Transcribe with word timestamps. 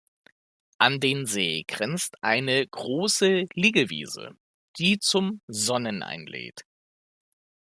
An 0.79 0.99
den 0.99 1.27
See 1.27 1.63
grenzt 1.67 2.23
eine 2.23 2.65
große 2.67 3.45
Liegewiese, 3.53 4.31
die 4.79 4.97
zum 4.97 5.41
Sonnen 5.47 6.01
einlädt. 6.01 6.65